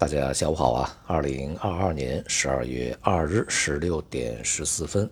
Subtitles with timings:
[0.00, 0.96] 大家下午好啊！
[1.06, 5.08] 二零二二年十二月二日十六点十四分，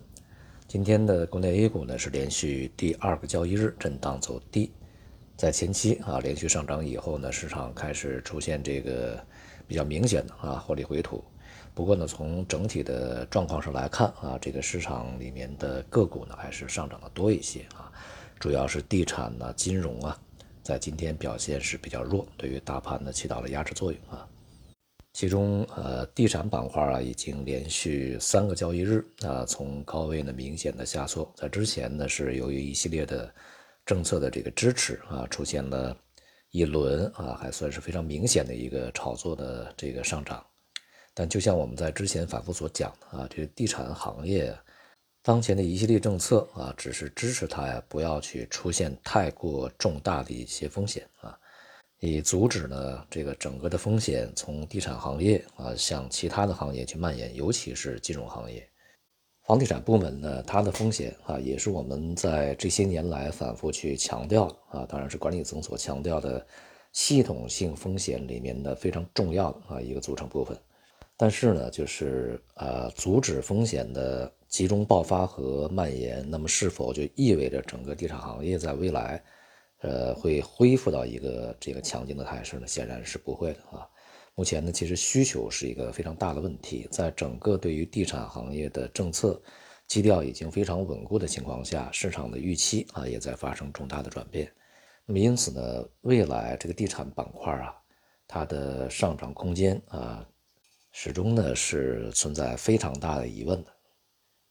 [0.67, 4.71] 今天的国内 A 股呢是连续第二个交易日震荡走低，
[5.37, 9.23] 在前期啊连续上涨以后呢，市场开始出现这个
[9.67, 11.23] 比较明显的啊获利回吐。
[11.75, 17.91] 不过呢，从整体的状况上来看啊，这个市场里面的个股呢还是上涨的多一些啊，
[18.39, 20.19] 主要是地产呢、金融啊，
[20.63, 24.27] 在今天表现是比较弱，对于大盘呢起到了压制作用啊。
[25.19, 31.29] 其中，呃，地产板块啊，已经连续三个交易日啊，从高位呢明显的下挫。
[31.35, 33.29] 在之前呢，是由于一系列的
[33.85, 35.93] 政策的这个支持啊，出现了
[36.51, 40.41] 一轮啊，还算是非常明显的一个炒作的这个上涨。
[41.13, 44.57] 但就像我们在之前反复所讲的啊，这个地产行业
[45.21, 51.37] 当前的一系列政策啊，只是支持它呀，不要去出现太过重大的一些风险啊。
[51.99, 58.65] 以阻止呢这个整个的风险从地产行业啊向其他的行业去蔓延，尤其是金融行业、
[59.45, 66.45] 房地产部门呢，它的风险啊也是我们在这些年来反复去强调啊，当然是管理层所强调的
[66.93, 70.57] 系统性风险里面的非常重要的啊一个组成部分。
[71.17, 79.21] 但是呢，就是呃阻止风险的集中爆发和蔓延，那么是否就意味着整个地产行业在未来？
[79.81, 82.67] 呃，会恢复到一个这个强劲的态势呢？
[82.67, 83.87] 显然是不会的啊。
[84.35, 89.41] 目前呢，其实需求是一个非常大的问题，在整个对于地产行业的政策
[89.87, 94.51] 基调已经非常稳固的情况下，市场的预期啊也在发生重大的转变。
[95.05, 97.73] 那么因此呢，未来这个地产板块啊，
[98.27, 100.27] 它的上涨空间啊，
[100.91, 103.71] 始终呢是存在非常大的疑问的，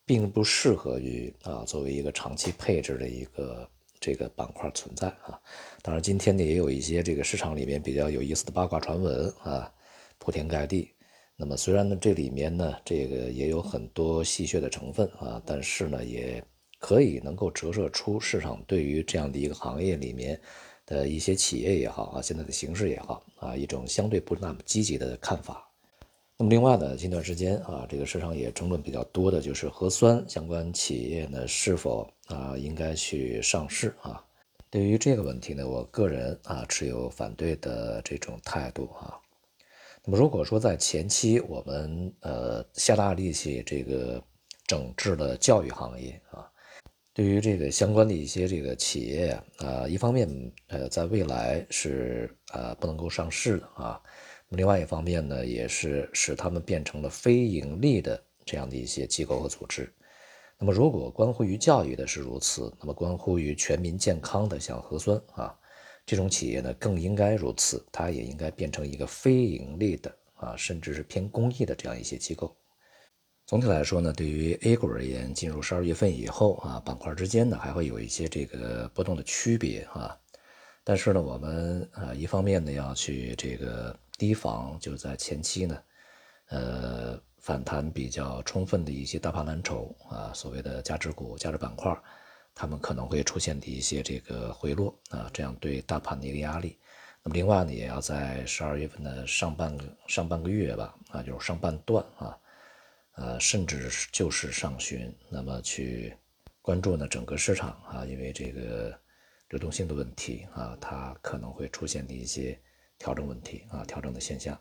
[0.06, 3.68] 并不适合于啊作为一个长期配置的一个。
[4.00, 5.40] 这个板块存在啊，
[5.82, 9.72] 当然今天呢也有一些这个市场里面比较有意思的八卦传闻啊，
[10.18, 10.90] 铺天盖地。
[11.36, 16.42] 那么虽然呢这里面呢这个也有很多戏谑的成分啊，但是呢也
[16.80, 20.40] 可以能够折射出市场对于这样的一个行业里面
[20.86, 25.64] 的一些企业也好啊，现在的形势也好啊，一种相对不那么积极的看法。
[26.40, 34.24] 那么另外呢，近段时间啊，这个市场也争论比较多的就是核酸相关企业呢是否啊应该去上市啊？
[34.70, 39.18] 对于这个问题呢，我个人啊持有反对的这种态度啊。
[40.04, 44.22] 那么如果说在前期我们呃下大力气这个
[44.64, 46.48] 整治了教育行业啊，
[47.12, 50.28] 对于这个相关的一些这个企业啊，一方面
[50.68, 54.00] 呃在未来是啊不能够上市的啊。
[54.50, 59.92] 那么另外一方面呢，也是使他们变成了非盈利的这样的一些机构和组织。
[60.58, 65.54] 那么，如果关乎于教育的是如此，那么关乎于全民健康的，像核酸啊
[66.06, 72.56] 这种企业呢，更应该如此，它也应该变成一个非盈利的啊，甚至是偏公益的这样一些机构。
[73.46, 80.18] 总体来说呢，对于 A 股而言，进入十二月份以后啊，板块之间呢还会有一些这个波动的区别啊。
[80.82, 83.94] 但是呢，我们啊一方面呢要去这个。
[84.18, 85.82] 提防就在前期呢，
[86.48, 91.96] 呃，反弹比较充分的一些大盘蓝筹啊，所谓的价值股、价值板块，
[92.52, 96.76] 他们可能会出现的一些这个回落啊，这样对大盘的一个压力。
[97.22, 102.36] 那么另外呢，也要在十二月份的上半个上半个月吧，啊，就是上半段啊，
[103.14, 106.12] 呃，甚至就是上旬，那么去
[106.60, 108.98] 关注呢整个市场啊，因为这个
[109.50, 112.60] 流动性的问题啊，它可能会出现的一些。
[112.98, 114.58] 调整问题啊，调整的现象，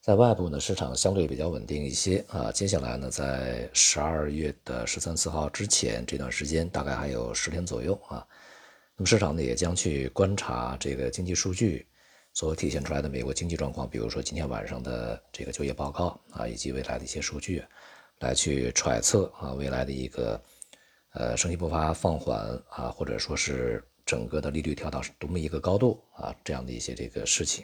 [0.00, 2.50] 在外部呢，市场相对比较稳定一些啊。
[2.50, 8.26] 接下来呢，在十二月的十三四号之前这段时间，大概还有十天左右啊。
[8.96, 11.86] 那么市场呢，也将去观察这个经济数据
[12.32, 17.62] 所体现出来的美国经济状况，比如说今天晚上的这个就业报告啊，以及未来的一些数据，
[18.20, 20.40] 来去揣测啊未来的一个
[21.12, 22.38] 呃升息步伐放缓
[22.70, 23.84] 啊，或者说是。
[24.08, 27.62] 整个的利率调到多么一个高度啊，这样的一些这个事情，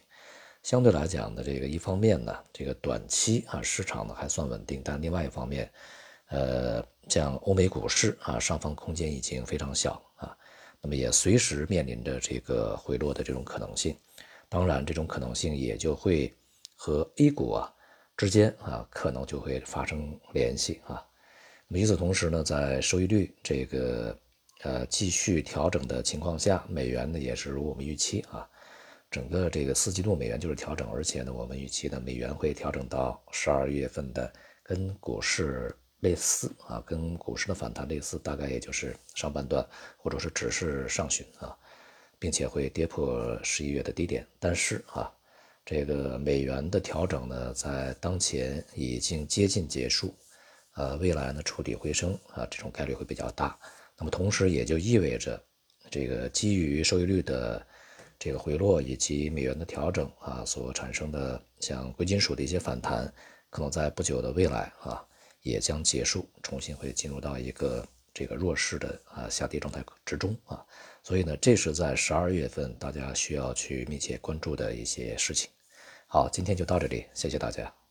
[0.63, 5.73] 相对来讲呢，这个一方面呢，这个短期啊市场呢还算稳定，但另外一方面，
[6.29, 10.37] 呃，像欧美股市啊，上方空间已经非常小啊，
[10.83, 13.97] 那么也随时面临着这个回落的这种可能性，
[14.51, 16.31] 当然这种可能性也就会
[16.77, 17.73] 和 A 股啊
[18.19, 21.03] 之间啊可能就会发生联系啊，
[21.69, 24.15] 那么与此同时呢，在收益率这个。
[24.65, 28.49] 呃，继续调整的情况下，美元呢也是如我们预期啊，
[29.11, 34.33] 整个这个四季度美元就是调整，而且呢，我们预期呢美元会调整到十二月份的
[34.63, 35.71] 跟股市
[36.01, 39.63] 类似啊，跟股市的反弹类似，大概也就是上半段
[39.99, 41.55] 或者是只是上旬啊，
[42.19, 45.13] 并且会跌破十一月的低点，但是啊，
[45.67, 50.15] 这个美元的调整呢，在当前已经接近结束，
[50.73, 53.59] 呃，未来呢触底回升啊，这种概率会比较大。
[53.97, 55.43] 那么同时也就意味着，
[55.91, 57.65] 这个基于收益率的
[58.19, 63.13] 这个回落以及美元的调整啊，所产生的像贵金属的一些反弹，
[63.51, 65.05] 可能在不久的未来啊，
[65.43, 70.65] 也将结束，重新会进入到一个这个弱势的啊下跌状态之中啊。
[71.03, 75.51] 所以呢，这是在十二月份大家需要去密切关注的一些事情。
[76.07, 77.84] 好，今天就到这里，谢谢大家。